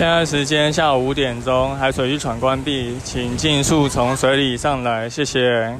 [0.00, 5.78] 现在时间下午五点钟，海水浴场关闭，请尽速从水里上来，谢谢。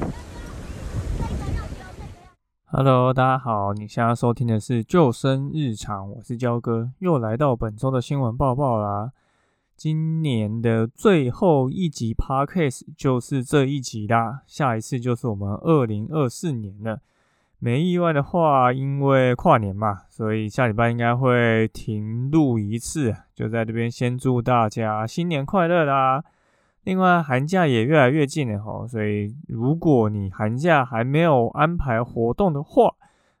[2.65, 9.11] Hello，大家好，你现在收听的是救生日常，我是焦哥，又来到本周的新闻报报啦。
[9.75, 16.99] 今年的最后一集 Podcast 就是这一集啦，下一次就是我们二零二四年了。
[17.63, 26.23] 没意外的话，因为跨年嘛，所以下礼拜应该会停录一次，就在这边先祝大家新年快乐啦！
[26.85, 32.95] 另外，寒假也越来越近了哈，所以如果你寒假还没有安排活动的话，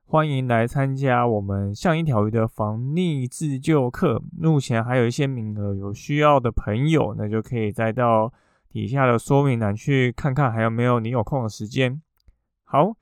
[0.05, 4.21] 欢迎来参加我们像一条鱼的防溺自救课。
[4.39, 8.31] 目前还有一些名额，有需要的朋友，那就可以再到
[8.69, 11.99] 底下的说明栏去看看，还有没有你有空的时间。
[12.63, 12.95] 好。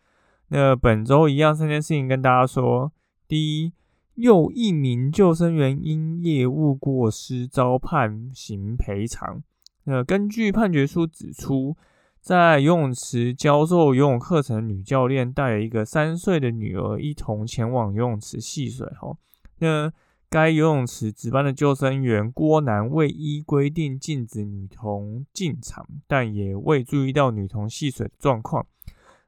[0.50, 2.92] 那本周一样三件事情跟大家说：
[3.28, 3.74] 第一，
[4.16, 9.42] 又一名救生员因业务过失遭判刑赔偿。
[9.84, 11.78] 那根据判决书指出，
[12.20, 18.88] 在游泳池教授游泳课程的女教练带了一个三岁的女儿一同前往游泳池戏水。
[19.00, 19.16] 哈，
[19.60, 19.92] 那
[20.30, 28.66] 该游泳池值班的救生员郭楠未依规定禁止女童进场，但也未注意到女童戏水的状况。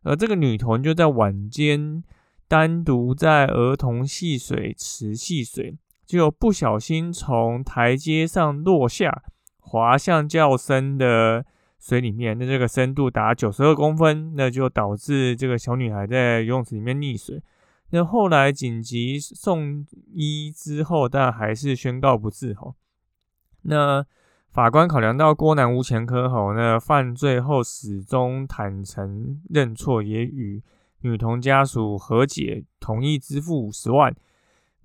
[0.03, 2.03] 而这个女童就在晚间
[2.47, 9.23] 单独在儿童戏水池戏水，就不小心从台阶上落下，
[9.59, 11.45] 滑向较深的
[11.79, 12.37] 水里面。
[12.37, 17.41] 那这个深度达九十二公分，那就导致这个小女孩在游泳池里面溺水。
[17.91, 22.53] 那后来紧急送医之后，但还是宣告不治。
[22.53, 22.75] 吼，
[23.63, 24.05] 那。
[24.51, 30.61] 法官考量到郭南无前科，后，那犯罪后始终坦诚认错，也与
[31.03, 34.13] 女童家属和解，同意支付五十万，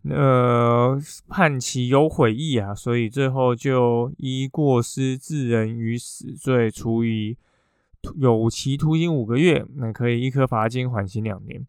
[0.08, 0.96] 呃，
[1.28, 7.36] 判其有悔意啊，所以最后就依过失致人于死罪，处以
[8.20, 11.66] 有期徒刑五个月，那可以一颗罚金，缓刑两年。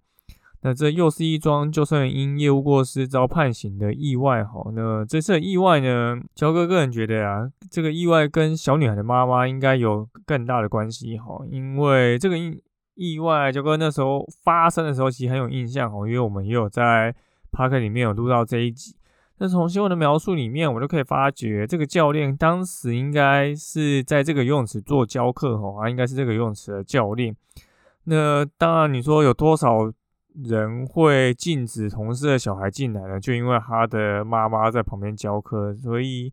[0.61, 4.71] 那这又是一桩就算因业务过失遭判刑的意外哈。
[4.73, 11.45] 那这次的意外呢，焦哥个人觉得啊，这个意外跟小女孩的妈妈应该有更大的关系哈。
[11.49, 12.59] 因为这个意
[12.95, 17.13] 意外，焦哥那时候发生的时候其实很有印象哦，因为我们也有在
[17.51, 18.95] park 里面有录到这一集。
[19.37, 27.35] 那从新闻的描述里面，我就可以发觉，这个教练当时应该是在这个游泳池做教课哈，他应该是这个游泳池的教练。
[28.05, 29.93] 那当然，你说有多少？
[30.43, 33.19] 人会禁止同事的小孩进来呢？
[33.19, 36.31] 就因为他的妈妈在旁边教课，所以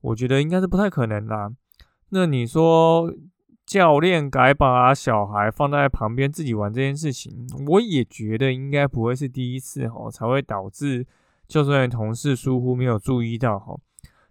[0.00, 1.50] 我觉得应该是不太可能啦。
[2.08, 3.12] 那你说
[3.64, 11.06] 教练改把小孩放在旁边自己玩这件事情，我也觉得应该不会是第一次哈，才会导致
[11.46, 13.76] 就算同事疏忽没有注意到哈。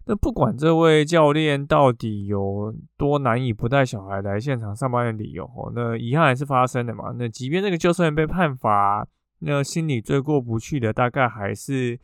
[0.08, 7.12] 那不管这位教练到底有多难以不带小孩来现场上班的理由，哦，那遗憾还是发生的嘛。
[7.18, 9.04] 那即便这个救生员被判罚，
[9.40, 11.98] 那心里最过不去的大概还是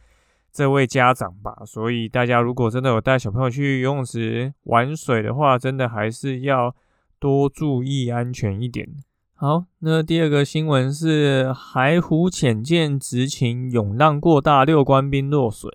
[0.52, 1.56] 这位家长吧。
[1.64, 6.74] 所以大家如果真的有带小朋友去游泳池玩水的话，真的还是要
[7.20, 8.88] 多注意安全一点。
[9.34, 15.70] 好，那第二个新闻是海虎潜舰执勤涌浪过大，六官兵落水。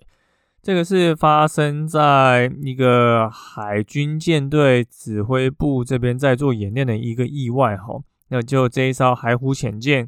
[0.60, 10.06] 这个是发生在一个海军舰队指挥部这边在做演练的一个意外哈，那就这一艘海虎潜舰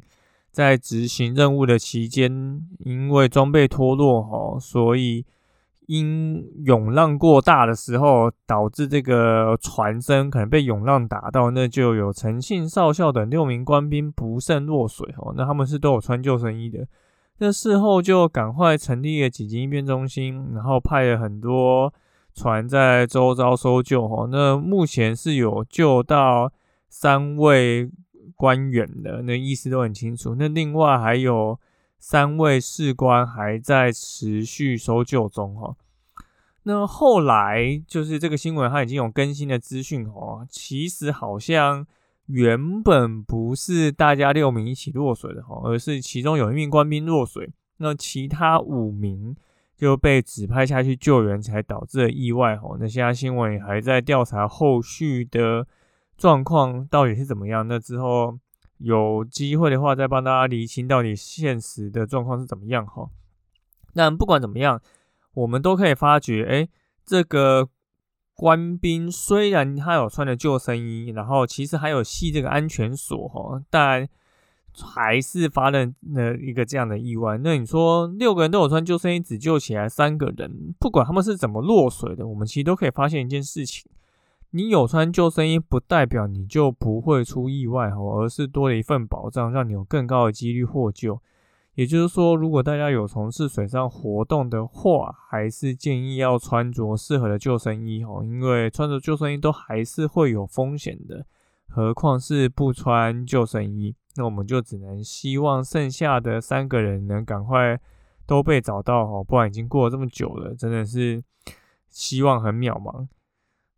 [0.51, 5.25] 在执行任务的期间，因为装备脱落哈，所以
[5.87, 16.85] 因涌浪过大的时候，导致这个船身可能被涌浪打到，那就有陈姓少校等六名官兵不慎落水哦，那他们是都有穿救生衣的。
[17.43, 21.91] 那事后就赶快成立了紧急应变中心，然后派了很多
[22.35, 24.07] 船在周遭搜救。
[24.07, 26.53] 哈，那目前是有救到
[26.87, 27.89] 三位
[28.35, 30.35] 官员的，那意思都很清楚。
[30.35, 31.59] 那另外还有
[31.97, 35.55] 三位士官还在持续搜救中。
[35.55, 35.75] 哈，
[36.61, 40.05] 那后来就是这个新闻，它已经有更新的资讯。
[40.05, 41.87] 哦，其实好像。
[42.31, 47.51] 原本不是大家六名一起落水的哈，而是其中有一名官兵落水。
[47.77, 49.35] 那其他五名
[49.75, 52.55] 就被指派下去救援，才导致了意外。
[52.55, 55.67] 哈，那现在新闻也还在调查后续的
[56.17, 57.67] 状况到底是怎么样。
[57.67, 58.37] 那之后
[58.77, 62.85] 有机会的话，再帮大家理清到底现实的状况是怎么样。
[62.85, 63.09] 哈，
[63.93, 64.81] 那不管怎么样，
[65.33, 66.69] 我们都可以发觉，哎，
[67.05, 67.69] 这个。
[68.41, 74.09] 官兵虽然他有穿着救生衣，然后其实还有系这个安全锁哈，但
[74.81, 77.37] 还是发生了一个这样的意外。
[77.37, 83.85] 那你说六个人都有穿救生衣，只救起来三个人，不管他们是怎么落水的，我们其实都可以发现一件事情：
[84.49, 91.21] 你有穿救生衣，不代表你就不会出意外哈，而是多了一份保障，让你有更高的几率获救。
[91.75, 101.25] 也就是说，如果大家有从事水上活动的话，还是建议要穿着适合的救生衣哦，因为穿着救生衣都还是会有风险的，
[101.69, 103.95] 何况是不穿救生衣。
[104.15, 107.79] 那我们就只能希望剩下的三个人能赶快
[108.25, 111.23] 都被找到哦，不然已经过了这么久了，真的是
[111.87, 113.07] 希望很渺茫。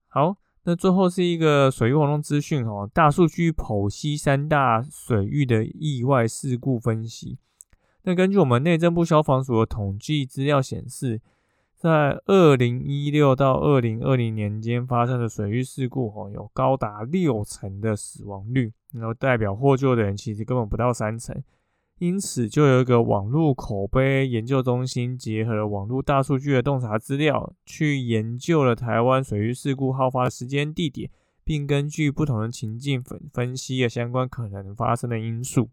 [0.08, 7.38] 好，那最后是一个水域活动资讯哦，大数据剖析三大水域的意外事故分析。
[8.04, 11.22] 那根据我们内政部消防署的统计资料显示，
[11.76, 21.42] 在二零一六到二零二零年间发生的水域事故，哦，有高达六成的死亡率，然后代表获救的人其实根本不到三成。
[22.00, 31.10] 因此，就有一个网络口碑研究中心，结合了网络大数据的洞察资料，去研究了台湾水域事故好发的时间、地点，
[31.46, 35.70] 并根据不同的情境分分析了相关可能发生的因素。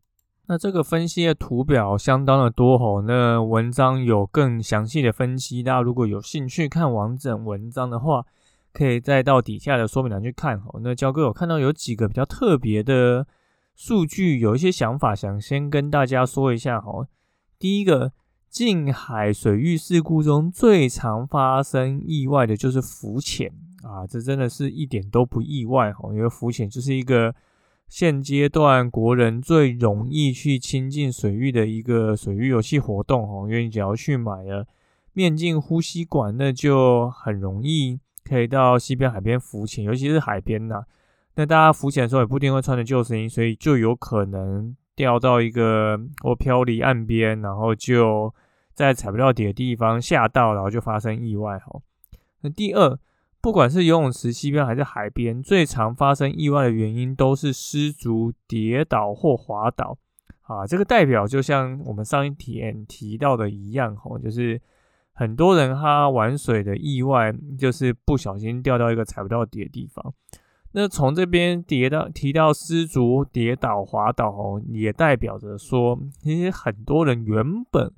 [0.50, 8.26] 那这个分析的图表相当的多吼，那文章有更详细的分析，大家如果有兴趣看完整文章的话，
[8.72, 10.80] 可以再到底下的说明栏去看吼。
[10.82, 13.28] 那焦哥有看到有几个比较特别的
[13.76, 17.06] 数据，有一些想法想先跟大家说一下吼。
[17.56, 18.10] 第一个，
[18.48, 23.52] 近海水域事故中最常发生意外的就是浮潜
[23.84, 27.32] 啊，这真的是一点都不意外吼，因为浮潜就是一个。
[27.90, 34.64] 现阶段国人最容易去亲近水域的一个水域游戏活动哦，因为你只要去买了
[35.12, 40.84] 面镜呼吸管，那就很容易可以到西边海边浮潜，尤其是海边呐。
[41.34, 48.32] 那大家浮潜的时候也不一定会穿着救生衣，所以就有可能掉到一个或漂离岸边，然后就
[48.72, 51.80] 在踩不到底的地方下到，然后就发生意外哈。
[52.42, 52.96] 那第二。
[53.42, 59.96] 不管是游泳池西边还是海边，最常发生意外的原因都是失足跌倒或滑倒。
[60.42, 64.60] 啊，这个代表就像我们上一天提到的一样，吼，就是
[65.12, 70.12] 很多人他玩水的意外，就是不小心掉到一个踩不到底的地方。
[70.72, 77.90] 那从这边跌到提到失足跌倒滑倒，也代表着说，其实很多人原本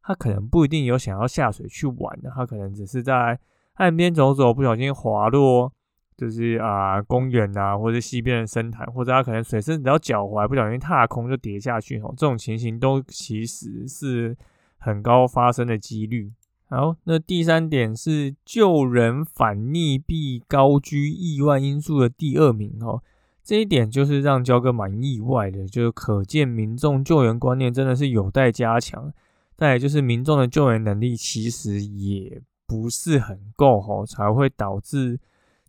[0.00, 3.38] 他可能不一定有想要下水去玩的，他可能只是在。
[3.76, 5.72] 岸边走走，不小心滑落，
[6.16, 14.36] 就是啊，公园呐，或者溪边的深潭，或者他可能水深只要脚踝，不小心踏空就跌下去，吼，这种情形都其实是
[14.78, 16.32] 很高发生的几率。
[16.68, 23.02] 好，那第三点是救人反溺毙高居意外因素的第二名，吼，
[23.44, 29.12] 这一点就是让焦哥蛮意外的，就是可见民众救援观念真的是有待加强。
[29.54, 32.42] 再就是民众的救援能力其实也。
[32.66, 35.20] 不是很够吼，才会导致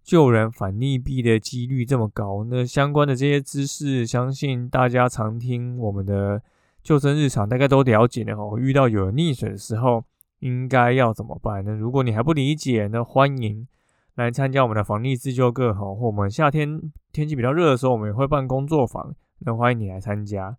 [0.03, 2.43] 救人反溺毙的几率这么高。
[2.45, 6.41] 那相关的这些知识，相信大家常听我们的
[6.81, 8.57] 救生日常，大概都了解的吼。
[8.57, 10.03] 遇到有人溺水的时候，
[10.39, 11.63] 应该要怎么办？
[11.65, 13.67] 那如果你还不理解，那欢迎
[14.15, 15.93] 来参加我们的防溺自救课吼。
[15.93, 20.57] 或我们夏天天气比较热的时候，我们也会办工作坊，那欢迎你来参加。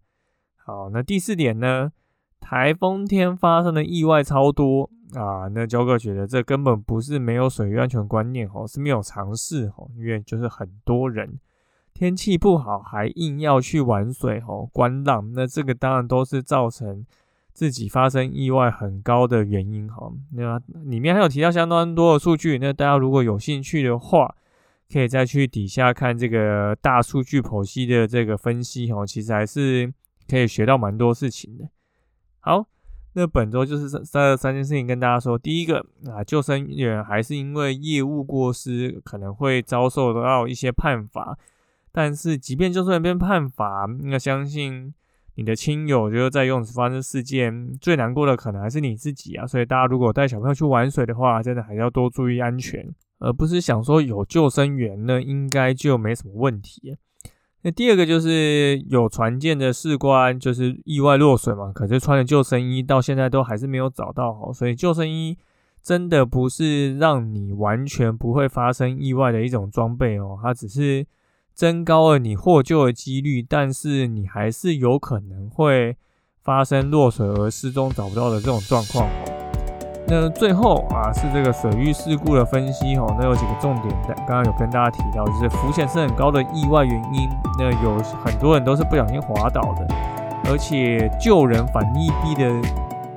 [0.57, 1.93] 好，那第四点呢？
[2.41, 5.49] 台风天发生的意外超多啊！
[5.55, 11.39] 那焦哥觉得这根本不是没有水域安全观念哦，是没有尝试哦，因为就是很多人
[11.95, 17.05] 天气不好还硬要去玩水哦，观浪，那这个当然都是造成
[17.53, 20.13] 自己发生意外很高的原因哈。
[20.33, 24.35] 那里面还有提到相当多的数据，那大家如果有兴趣的话，
[24.93, 29.93] 可以再去底下看这个大数据剖析的这个分析哦，其实还是
[30.29, 31.69] 可以学到蛮多事情的。
[32.41, 32.65] 好，
[33.19, 35.37] 那本周就是这三件事情跟大家说。
[35.37, 41.37] 第一个啊，救生员还是因为业务过失，可能会遭受到一些判罚。
[41.91, 44.95] 但是，即便救生员被判罚，那相信
[45.35, 49.45] 你的亲友就是在游泳池发生事件，最难过的可能还是你自己啊。
[49.45, 56.97] 所以，大家如果带小朋友去玩水的话，真的还是要多注意安全，而不是想说有救生员呢，应该就没什么问题。
[57.63, 65.37] 那第二个就是有船舰的士官就是意外落水嘛，可是穿着救生衣到现在都还是没有找到好，所以救生衣
[65.83, 71.05] 真的不是让你完全不会发生意外的一种装备哦，它只是
[71.53, 75.97] 增高了你获救的几率，但是你还是有可能会
[76.41, 79.28] 发生落水而失踪找不到的这种状况哦。
[80.11, 83.15] 那最后啊，是这个水域事故的分析哦。
[83.19, 87.29] 那有几个重点的，刚刚有跟大家提到，就是浮潜是很高的意外原因。
[87.59, 89.87] 那有很多人都是不小心滑倒的，
[90.51, 92.49] 而且救人反溺毙的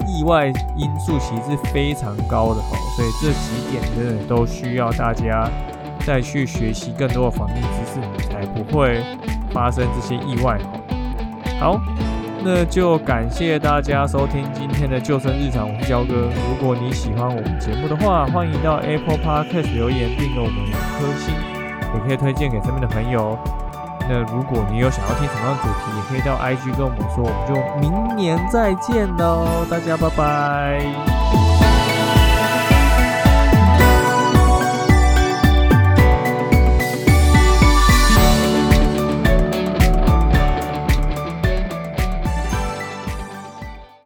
[0.06, 2.76] 意外因素其实是非常高的哦。
[2.98, 5.50] 所以这几点真的都需要大家
[6.06, 9.02] 再去学习更多的防溺知识，才不会
[9.54, 10.82] 发生这些意外哦。
[11.58, 12.11] 好。
[12.44, 16.28] 那就感谢大家收听今天的救生日常，我是焦哥。
[16.50, 21.34] 如果你喜欢我们节目的话，欢迎到 Apple Podcast 留言并给我们五颗星，
[21.94, 23.38] 也可以推荐给身边的朋友。
[24.10, 31.51] 那如果你有想要听什么样的主题，也可以到 IG 跟我们说，我们就明年再见喽，大家拜拜。